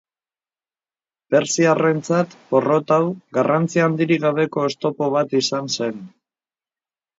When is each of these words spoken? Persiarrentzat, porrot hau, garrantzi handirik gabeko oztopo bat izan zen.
Persiarrentzat, 1.35 2.33
porrot 2.55 2.95
hau, 2.97 2.99
garrantzi 3.39 3.85
handirik 3.89 4.25
gabeko 4.27 4.67
oztopo 4.71 5.13
bat 5.19 5.39
izan 5.45 5.73
zen. 5.79 6.05